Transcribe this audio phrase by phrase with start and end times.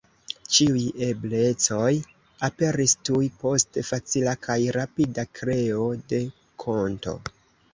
[0.55, 1.91] Ĉiuj eblecoj
[2.47, 6.23] aperis tuj post facila kaj rapida kreo de
[6.65, 7.19] konto.